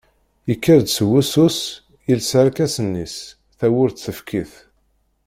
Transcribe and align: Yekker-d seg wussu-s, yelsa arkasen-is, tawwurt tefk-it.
Yekker-d 0.49 0.87
seg 0.91 1.07
wussu-s, 1.09 1.59
yelsa 2.07 2.35
arkasen-is, 2.41 3.15
tawwurt 3.57 3.97
tefk-it. 4.05 4.53